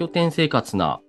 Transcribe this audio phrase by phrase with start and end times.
[0.00, 1.02] 拠点生活な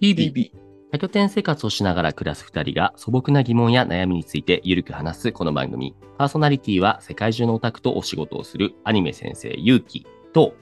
[0.00, 0.64] 日々。
[0.92, 5.94] 多拠点生活をしながら暮らす二人が素朴な疑問や悩みについてゆるく話すこの番組。
[6.16, 10.54] パーソナリティは世界中のオタクとお仕事をするアニメ先生ゆうきと、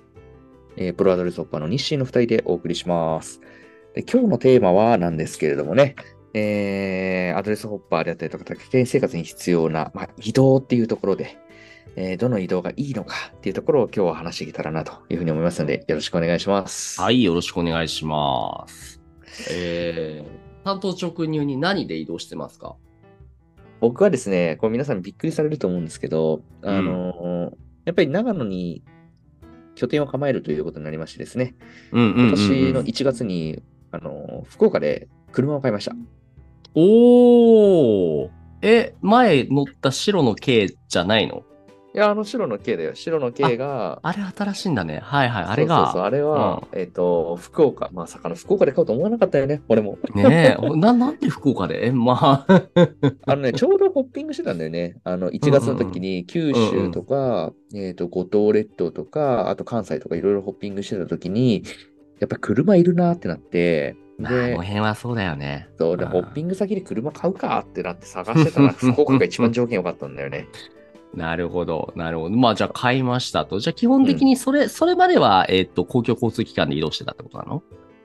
[0.77, 3.40] えープロアドレスホッパーの日清の2人でお送りします。
[3.94, 5.94] で今日のテーマはなんですけれどもね、
[6.34, 11.38] えーアドレスホッパーであったりとか、多拠点生活に必要な、まあ、移動っていうところで、
[11.96, 17.01] えーどの移動がいいのかっていうところを今日は話していけたらなというふうに思いますので、よろしくお願いします。
[17.01, 19.01] はい、よろしくお願いします。
[19.51, 22.77] えー、担当直入に何で移動してますか？
[23.80, 27.56] 僕はですね、これ皆さんびっくりされると思うんですけど、あのー
[27.87, 28.83] やっぱり長野に
[29.75, 31.55] 拠点を構えるということになりましてですね、
[31.92, 35.92] うんうんうん、今年の1月に、あのー福岡で車を買いました。
[36.75, 38.30] おー。
[38.62, 41.42] え、前乗った白の軽じゃないの？
[41.92, 42.94] いや、あの白の K だよ。
[42.94, 45.00] 白の K が、あれ新しいんだね。
[45.02, 45.44] はいはい。
[45.44, 45.86] あれが。
[45.86, 49.98] そうそうあれは、えっ、と、福岡、まさかの福岡で買おうと思わなかったよね、俺も。
[50.14, 51.88] ねえ、な、なんで福岡で？
[51.88, 52.62] え、まあ、
[53.27, 54.98] あのね、ちょうどホッピングしてたんだよね。
[55.02, 61.64] あの、1月の時に九州とか、えっ、と、五島列島とか、あと関西とかいろいろホッピングしてた時に、
[62.20, 65.69] やっぱ車いるなってなって、まあ、でこの、辺はそうだよね。
[65.77, 70.47] そうで、うんホッピング先で車買うかってなって探してたら、 福岡が一番条件良かったんだよね。
[71.14, 72.36] なるほど、なるほど。
[72.36, 73.58] まあ、じゃあ買いましたと。
[73.58, 77.62] じゃあ基本的にそれ、それまでは、えっ、と、公共交通機関で移動してたってことなの？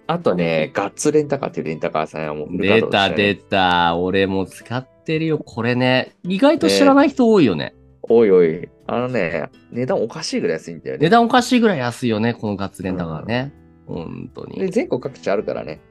[0.08, 3.95] あとね、ガッツレンタカーっていうレンタカーさんはもう出た、出た。
[3.95, 5.39] 俺も使ってるよ。
[5.39, 6.16] これね。
[6.23, 7.76] 意外と知らない人多いよね。
[8.03, 11.03] おいおい、あのね、値段おかしいぐらい安いんだよね。
[11.03, 12.36] 値段おかしいぐらい安いよね。
[12.36, 13.52] このガッツレンタカーね。
[13.88, 14.72] 本当で、に。
[14.72, 15.81] 全国各地あるからね。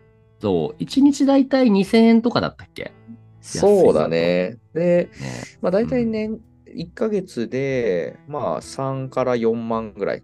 [0.40, 0.82] そう。
[0.82, 2.92] 1日だいたい2000円とかだったっけ？
[3.40, 4.58] そうだね。
[4.74, 5.28] で、ね。
[5.60, 6.38] まあ大体年、
[6.74, 10.22] 1ヶ月で、まあ3から4万ぐらい。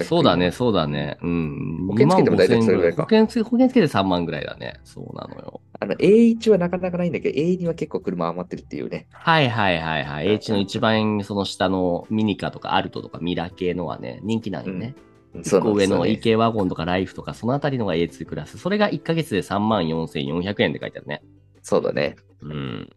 [0.00, 0.50] そうだね、。
[0.50, 1.18] そうだね。
[1.22, 1.86] うん。
[1.88, 4.80] 保険つけても大体それぐらいか保険つけ、保険つけて3万ぐらいだね。
[4.82, 5.60] そうなのよ。
[5.78, 9.08] あの、A1 はなかなかないんだけど、A2 は結構車余ってるっていうね。
[9.12, 10.28] はいはいはいはい。
[10.28, 14.94] H の一番その下のミニカとかアルトとかミラ系のはね、人気なんよね。
[15.42, 18.56] そう一個上の EK ワゴンとかライフとかそのあたりのが A2 クラス。
[18.56, 21.22] それが1ヶ月で3万4400円って書いてあるね。
[21.62, 22.16] そうだね。
[22.40, 22.90] うん。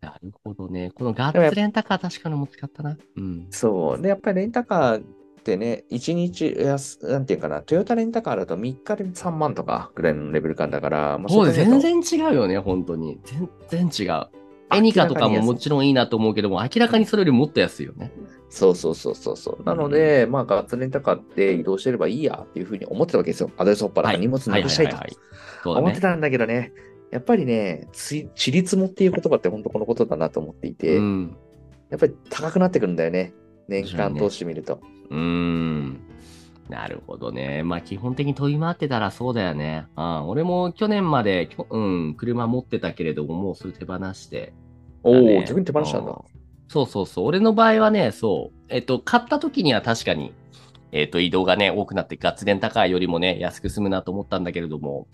[0.00, 0.90] なるほどね。
[0.94, 2.96] このガッツレンタカー確かにも使ったな。
[3.16, 3.46] うん。
[3.50, 4.02] そう。
[4.02, 5.02] で、やっぱりレンタカーっ
[5.42, 13.20] てね、1日安、なんていうかな、トヨタレンタカーだと3日で3万とかぐらいのレベル感だから、まあそう全然違うよね、本当に。
[13.24, 13.48] 全
[13.90, 14.28] 然違う。
[14.72, 18.12] エニカとかももちろんいいなと思うけども、明らかにそれよりもっと安いよね。
[18.48, 19.64] そうそうそうそうそう。
[19.64, 23.50] なので、まあ、ガッツレンタカーって移動してればいいやっていうふうに思ってたわけですよ。
[23.56, 25.82] アドレスホッパーだから荷物なくしたいとはいはいはい。
[25.82, 26.72] 思ってたんだけどね、
[27.10, 31.36] やっぱりね、ちりつもっていう言葉って本当このことだなと思っていて、うん。
[31.90, 33.34] やっぱり高くなってくるんだよね。
[33.68, 34.80] 年間通してみると。
[35.10, 36.00] うーん。
[36.68, 37.64] なるほどね。
[37.64, 39.86] まあ基本的に飛び回ってたらそうだよね。
[39.96, 44.52] うん、俺も去年まで、うん、車持ってたけれども、もうそれ手放して。
[45.02, 46.18] おお、だね逆に手放したんだうん。
[46.68, 47.26] そうそうそう。
[47.26, 48.58] 俺の場合はね、そう。
[48.68, 50.32] えっと、買った時には確かに、
[50.92, 55.08] えっと、移動がね、多くなって、ガッツレンタカーよりもね、安く済むなと思ったんだけれども、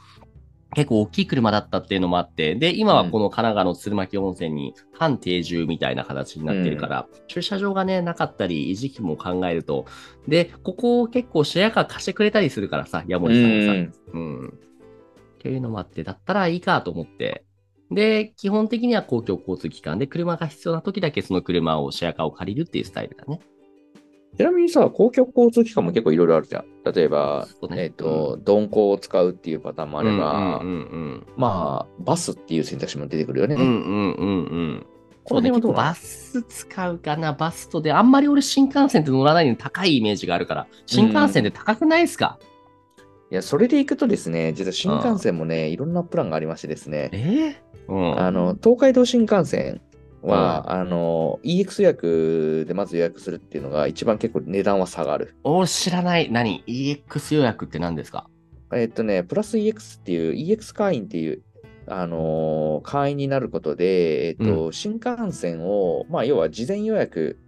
[0.74, 9.86] 結構大きい車だったっていうのもあって、で、今はこの神奈川の鶴巻温泉に半定住みたいな形になってるから、駐車場がね、なかったり、維持費も考えると、
[10.26, 13.98] で、ここを結構シェアカー貸してくれたりするからさ、ヤモリさんがさ。
[14.12, 14.48] うん。
[14.48, 14.52] っ
[15.38, 17.44] ていうのもあって、だったらいいかと思って。
[17.90, 23.40] で、基本的には公共交通機関で車が必要な時だけその車をシェアカーを借りるっていうスタイルだね。
[24.36, 26.64] ちなみにさ、公共交通機関も結構いろいろあるじゃん。
[26.92, 33.54] 例えば、ねえっ、と、鈍行を使うっていうパターンもあれば、うんうんまあ、バスっていう選択肢も出てくるよね。
[33.54, 33.62] うん。
[33.62, 34.32] うんうんうんう
[34.74, 34.86] ん。
[35.24, 35.72] この辺はどう？
[35.72, 42.38] バス使うかな、バスとで、あんまり俺新幹線って乗らないのに高いイメージがあるから、新幹線って高くないですか、
[43.32, 47.92] いや、それで行くとですね、実は新幹線もね、いろんなプランがありましてですね、えー？
[47.92, 48.20] うん。
[48.20, 49.80] あの、東海道新幹線
[50.26, 55.34] は、あの、EX 予約でまず予約するっていうのが一番結構値段は下がる。
[55.44, 56.30] 俺知らない。
[56.30, 58.28] 何 ?EX 予約って何ですか？
[58.74, 61.42] えっとね、プラス EX っていう、EX 会員っていう、
[61.88, 67.38] あのー会員になることで、えっと、新幹線を、まあ、要は事前予約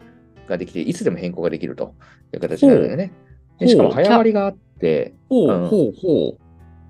[0.49, 1.95] ができて、いつでも変更ができると
[2.33, 3.13] いう形になるんだよね。
[3.59, 6.39] でしかも早割りがあって、うんほうほうほう。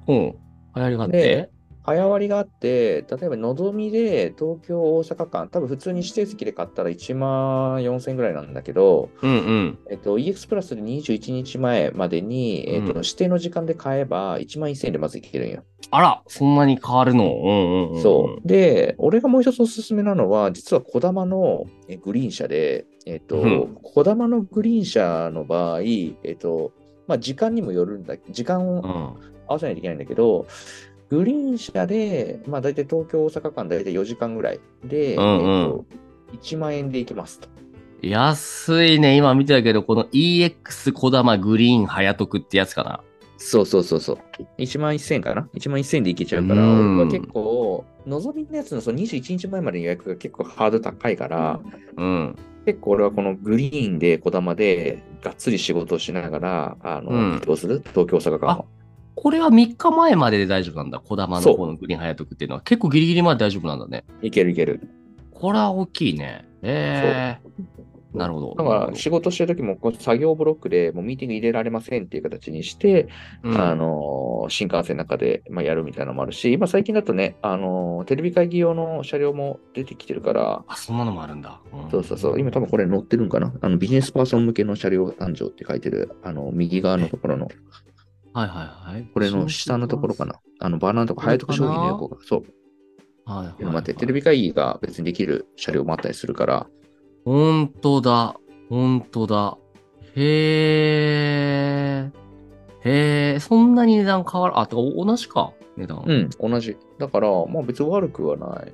[0.07, 0.79] ほう。
[0.79, 1.51] 流行りがあってで。
[1.89, 9.79] 早割りがあって、例えばのぞみで東京、大阪間、多分普通に指定席で買ったら1万4000円ぐらいなんだけど、うんうん。
[9.91, 15.63] えっと、EX プラスで21日前までに、えっとうん指定の時間で買えば1万1000円でまず行けるんよ。
[15.91, 17.25] あら、そんなに変わるの？
[17.25, 18.03] うんうんうん。
[18.03, 18.47] そう。
[18.47, 26.73] で、俺がもう一つおすすめなのは、実は小玉のえグリーン車で、えっとうん、小玉のグリーン車の場合、えっと、
[27.07, 28.87] まあ時間にもよるんだ、時間をう
[29.25, 29.39] ん。
[29.49, 30.47] 合わせないといけないんだけど、
[31.11, 35.85] グリーン車で、まあ大体東京、大阪間大体4時間ぐらいで、うんうんえっと、
[36.43, 37.49] 1万円で行きますと。
[38.03, 39.17] 安いね。
[39.17, 43.01] 今見てたけど、この EX 小玉グリーン早得ってやつかな。
[43.39, 44.19] そうそうそうそう。
[44.59, 51.61] 1万1000円かな ?1 万1000円で行けちゃうから、うん結構、のぞみのやつのその21日前までの予約が結構ハードル高いから、
[51.97, 52.37] うん。
[52.67, 57.83] 結構俺はこのグリーンで小玉でがっつり仕事をしながら、あの、うん移動する？
[57.95, 58.67] 東京、大阪間を。
[59.21, 61.01] これは3日前までで大丈夫なんだ。
[61.01, 62.63] 小玉の方のグリーン早得っていうのは。
[62.63, 64.05] 結構ギリギリまで大丈夫なんだね。
[64.23, 64.89] いけるいける。
[65.33, 66.47] これは大きいね。
[66.63, 67.49] ええ
[68.15, 68.55] なるほど。
[68.57, 73.09] だから仕事してる時もこう作業ブロックでもうミーティング入れられませんっていう形にして、
[73.43, 81.51] うんあのー新幹線の中で、まあ、やるみたいなのもあるし、今最近だとね、あのーテレビ会議用の車両も出てきてるから、あ、そんなのもあるんだ。
[81.51, 87.49] んそうそうそう、今多分これ載ってるんかなあのビジネスパーソン向けの車両誕生って書いてる、あの右側のところの、
[88.35, 89.11] はいはいはい。
[89.13, 90.35] これの下のところかな。
[90.61, 92.19] あのバナーのとかな早得商品の横が。
[92.23, 92.45] そう。
[93.25, 96.67] はいはい、待って、テレビ会議が別にできる車両もあったりするから、
[97.25, 98.37] ほんとだ。
[98.71, 99.59] ほんとだ。
[100.15, 102.11] へえ。
[102.85, 104.59] へえ、そんなに値段変わる？
[104.59, 105.53] あ、てか同じか。
[105.77, 106.03] 値段。
[106.07, 106.77] うん、同じ。
[106.99, 108.73] だから、まあ別に悪くはない。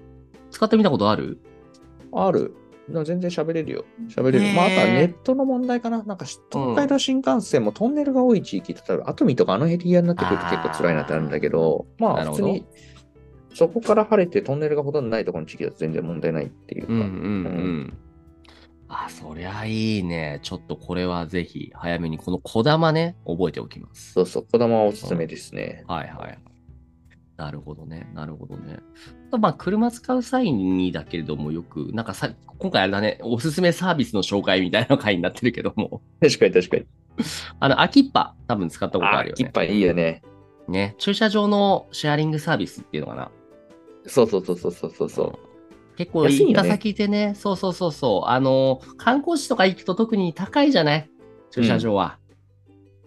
[0.50, 1.40] 使ってみたことある？
[2.12, 2.54] ある。
[2.88, 3.84] な全然喋れるよ。
[4.08, 4.54] 喋れる。
[4.54, 6.02] まあ、あとはネットの問題かな。
[6.02, 12.66] なんか、東海道新幹線もトンネルが多い地域、例えば、熱海とかあのエリアになってくると結構辛いなってあるんだけど、まあ、なるほど普通に、
[13.54, 16.92] そこから晴れてトンネルがほとんどないところの地域だと全然問題ないっていうか。
[16.92, 17.06] うんうんう。
[17.06, 17.98] うん
[18.86, 20.38] あ、そりゃいいね。
[20.42, 24.12] ちょっとこれはぜひ早めにこの小玉ね、覚えておきます。
[24.12, 25.84] そうそう、小玉はおすすめですね。
[25.88, 26.38] はいはい。
[27.36, 28.08] なるほどね。
[28.14, 28.78] なるほどね。
[29.38, 36.86] まあ、車使う際にだけれども、よく、なんかさ、今回あれだね、おすすめサービスの紹介みたいな回になってるけども、 確かに確かに。
[37.58, 39.44] あの、秋っぱ、多分使ったことあるよね。
[39.44, 40.22] キッパいいよね。
[40.68, 40.94] ね。
[40.98, 43.30] 駐車場のシェアリングサービスっていうのかな。
[44.06, 45.38] そうそうそうそうそうそうそう。
[45.96, 51.10] 結構行った先でね、そうそうそうそう、あの、観光地とか行くと特に高いじゃない？
[51.50, 52.18] 駐車場は。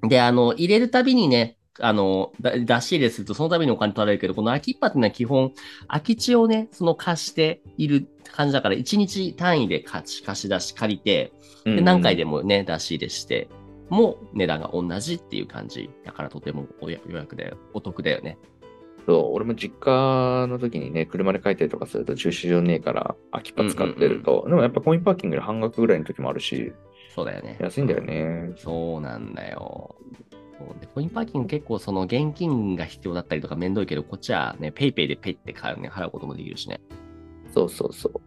[0.04, 5.54] で、あの、入れるたびにね、あの、だ出し入れするとそのたびにお金取られるけど、この空きっぱっていうのは基本、
[5.88, 11.34] 空き地をね、その貸している感じだから、1日単位で貸し貸し出し借りて、
[11.66, 12.38] で何回でも。
[12.38, 13.50] もね、出し入れして、
[13.90, 15.90] も値段が同じっていう感じ。
[16.06, 17.58] だからとてもお得だよ。
[17.74, 18.38] お得だよね。
[19.06, 26.74] そう、俺も実家の時にね、車で帰ったりとかすると駐車場ねえから、空きっぱ使ってると、でもやっぱコインパーキングで半額ぐらいの時もあるし、
[27.16, 27.58] そうだよね。
[27.60, 28.52] 安いんだよね。
[28.58, 29.96] そうなんだよ。
[30.58, 36.80] そうでコインパーキング結構その現金が必要だったりとかめんどいけど、こっちはね、 PayPay でペイって買うね、払うこともできるしね。
[37.54, 38.22] そうそうそう。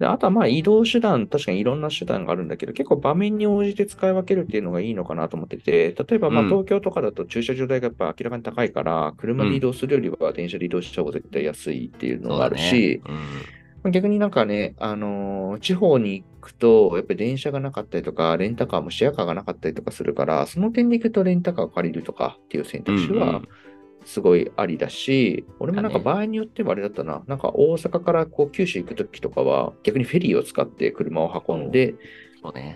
[0.00, 13.59] であとはまあ移動手段、確かにいろんな手段があるんだけど、結構場面に応じて使い分けるっていうのがいいのかなと思ってて、例えばまあうん東京とかだと駐車場代がやっぱ明らかに高いから、車で移動するよりは電車で移動した方が絶対安いっていうのがあるし、そうだねまあ
[13.90, 23.48] 逆になんかね、あのー地方に行くと、やっぱり電車がなかったりとか、レンタカーもシェアカーがなかったりとかするから、その点で行くとレンタカーを借りるとかっていう選うん、択肢はうんうん
[24.04, 31.94] すごいありだし、俺もなんか場合によってはあれだったな、なんか大阪からこう九州行くときとかは、逆にフェリーを使って車を運んで。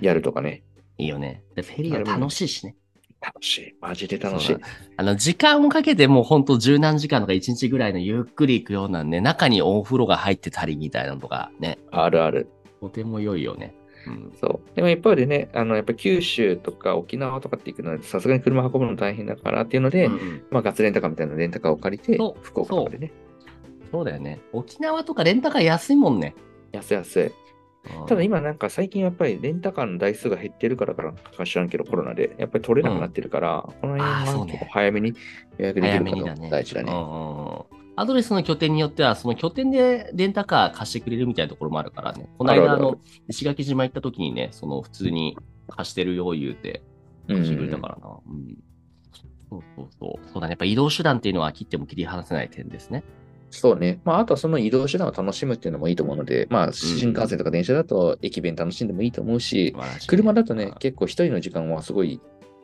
[0.00, 0.62] やるとかね。
[0.98, 1.42] いいよね。
[1.54, 2.76] で、フェリーは楽しいしね。
[3.24, 3.74] 楽しい。
[3.80, 4.56] マジで楽しい。
[4.96, 12.48] あの、時間をかけてもうほんと十何時間とか一日ぐらいのゆっくり行くようなね、中にお風呂が入ってたりみたいなのとかね、あるある。
[12.80, 13.74] とても良いよね。
[14.06, 14.32] うん。
[14.38, 14.76] そう。
[14.76, 23.12] でも一方でね、あの、やっぱ九州とか沖縄とかって行くのは、さすがに車運ぶの大変だからっていうので、うんうんまあガツレンタカーみたいなレンタカーを借りて福岡までね。
[23.90, 24.40] そうだよね。
[24.52, 26.34] 沖縄とかレンタカー安いもんね。
[26.72, 27.43] 安い安い。
[28.00, 35.14] うんただ今なんか最近やっぱりレンタカーの台数が減ってるからからか知らんけどコロナでやっぱり取れなくなってるから、この辺は結構早めに
[35.58, 36.50] 予約でき早るかめにだね。
[36.50, 36.92] が大事だね。
[36.92, 42.28] うんうんうんアドレスの拠点によっては、その拠点でレンタカー貸してくれるみたいなところもあるからね。
[42.38, 42.98] この間、あの、
[43.28, 45.38] 石垣島行った時にね、その普通に
[45.68, 46.82] 貸してるよ言うて、
[47.28, 48.18] うん貸してくれたからな。
[48.26, 48.58] うん。
[49.48, 50.28] そうそうそう。
[50.28, 50.52] そうだね。
[50.52, 53.04] やっぱ移動手段っていうのは切っても切り離せない点ですね。
[53.58, 54.00] そうね。
[54.04, 62.20] まああとはその移動手段を楽しむっていうのもいいと思うので、まあ新幹線とか電車だと駅弁楽しんでもいいと思うし、素晴らしいね車だとねあ、結構一人の時間はすごい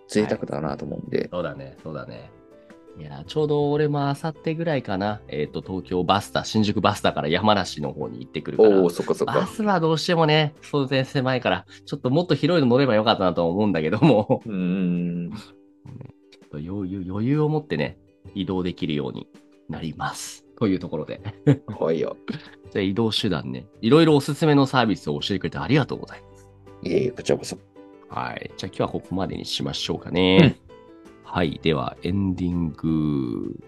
[0.09, 2.31] 贅沢だなと思うんで、そうだね、そうだね。
[2.99, 8.69] いや、ちょうど俺もあさってぐらいかな、えっ、と、東京バスタ、新宿バスタから山梨の方に行ってくるから。
[8.69, 9.47] おお、そっかそっバか。
[9.47, 14.57] スはどうしてもね、当然狭いから、ちょっともっと広いの乗ればよかったなとは思うんだけども、うんう
[15.29, 15.31] ん。
[15.33, 17.97] ちょっと余裕、余裕を持ってね、
[18.35, 19.29] 移動できるように
[19.69, 20.45] なります。
[20.61, 21.21] というところで。
[21.75, 22.17] 怖いよ。
[22.71, 26.49] じゃあ移動手段ね、いろいろおすすめのサービスを教えてくれてありがとうございます。
[26.83, 27.59] いえいえ、こちらこそ。
[28.09, 28.51] はい。
[28.57, 30.57] じゃあ今日はここまでにしましょうかね。
[31.25, 31.59] はい。
[31.63, 33.59] では、エンディング。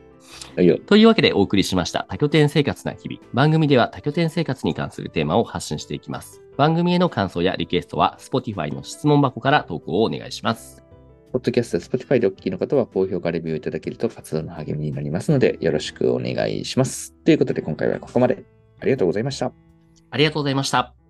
[0.87, 3.21] というわけでお送りしました多拠点生活な日々。
[3.33, 6.43] 番組では多拠点生活に関するテーマを発信していきます。
[6.57, 10.82] 番組への感想やリクエストは Spotify の質問箱から投稿をお願いします。
[11.33, 17.15] ポッドキャスト、Spotify でお聞きの方は高評価レビューいただけると活動の励みになりますので、よろしくお願いします。
[17.25, 18.45] ということで、今回はここまで。
[18.81, 19.53] ありがとうございました。
[20.11, 21.02] ありがとうございました。